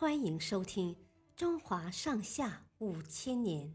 [0.00, 0.94] 欢迎收听
[1.36, 3.68] 《中华上下五千年》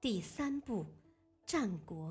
[0.00, 0.82] 第三部
[1.46, 2.10] 《战国》。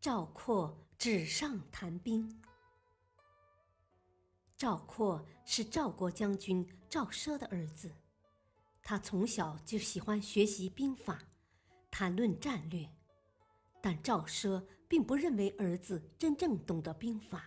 [0.00, 2.42] 赵括纸上谈兵。
[4.56, 7.94] 赵括是赵国将军赵奢的儿子，
[8.82, 11.22] 他从小就喜欢学习兵法，
[11.92, 12.90] 谈论战略，
[13.80, 17.44] 但赵奢并不认为儿子真正懂得兵法。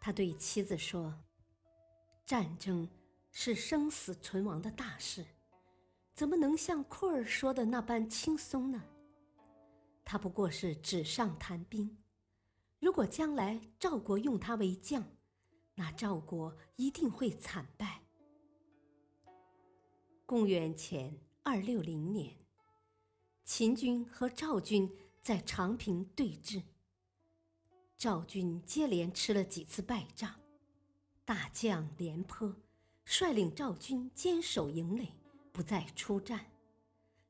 [0.00, 1.14] 他对妻子说
[2.32, 2.88] ：“战争
[3.30, 5.22] 是生死存亡的大事，
[6.14, 8.82] 怎么能像库尔说的那般轻松呢？
[10.02, 11.94] 他不过是纸上谈兵。
[12.80, 15.06] 如果将来赵国用他为将，
[15.74, 18.00] 那赵国一定会惨败。”
[20.24, 22.34] 公元前二六零年，
[23.44, 24.90] 秦军和赵军
[25.20, 26.62] 在长平对峙。
[27.98, 30.40] 赵军接连吃了几次败仗，
[31.24, 32.54] 大将廉颇
[33.04, 35.12] 率领赵军坚守营垒，
[35.52, 36.46] 不再出战，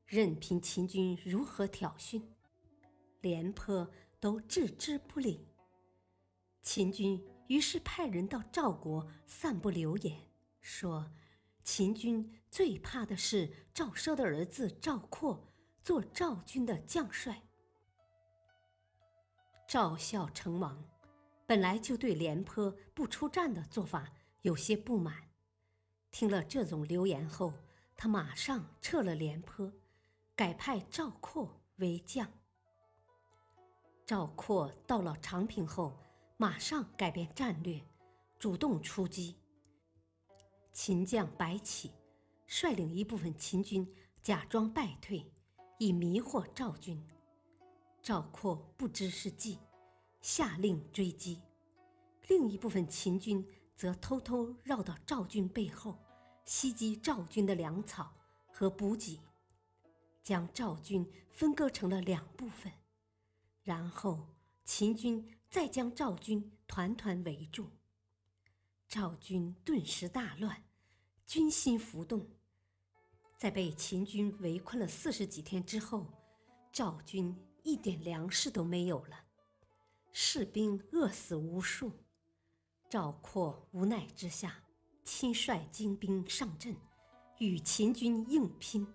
[0.05, 2.21] 任凭秦军如何挑衅，
[3.21, 5.47] 廉颇都置之不理。
[6.61, 10.19] 秦军于是派人到赵国散布流言，
[10.59, 11.11] 说
[11.63, 17.41] 秦军最怕的是赵奢的儿子赵括做赵军的将帅。
[19.67, 20.83] 赵孝成王
[21.45, 25.29] 本来就对廉颇不出战的做法有些不满，
[26.11, 27.53] 听了这种流言后，
[27.95, 29.71] 他马上撤了廉颇，
[30.35, 32.31] 改派赵括为将。
[34.05, 35.97] 赵括到了长平后，
[36.37, 37.81] 马上改变战略，
[38.37, 39.35] 主动出击。
[40.71, 41.91] 秦将白起
[42.47, 43.87] 率领一部分秦军
[44.21, 45.31] 假装败退，
[45.77, 47.05] 以迷惑赵军。
[48.01, 49.59] 赵括不知是计，
[50.23, 51.35] 下令追击；
[52.29, 55.99] 另一部分秦军则偷偷绕到赵军背后，
[56.45, 58.13] 袭击赵军的粮草
[58.47, 59.19] 和补给，
[60.23, 62.71] 将赵军分割成了两部分。
[63.63, 64.25] 然后
[64.63, 67.69] 秦军再将赵军团团围住，
[68.87, 70.63] 赵军顿时大乱，
[71.25, 72.25] 军心浮动。
[73.37, 76.07] 在被秦军围困了四十几天之后，
[76.71, 77.37] 赵军。
[77.65, 79.23] 一点粮食都没有了，
[80.15, 81.91] 士兵饿死无数。
[82.87, 84.63] 赵括无奈之下，
[85.03, 86.77] 亲率精兵上阵，
[87.39, 88.87] 与秦军硬拼，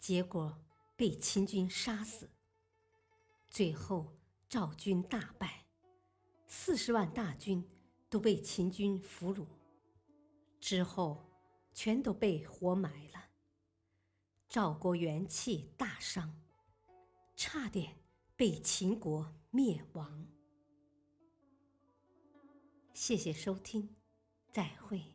[0.00, 0.60] 结果
[0.96, 2.28] 被秦军杀死。
[3.46, 4.12] 最后
[4.48, 5.64] 赵军大败，
[6.48, 7.64] 四十万大军
[8.10, 9.46] 都被秦军俘虏，
[10.60, 11.24] 之后
[11.72, 13.30] 全都被活埋了。
[14.48, 16.40] 赵国元气大伤。
[17.36, 17.96] 差点
[18.36, 20.26] 被秦国灭亡。
[22.92, 23.96] 谢谢收听，
[24.52, 25.13] 再会。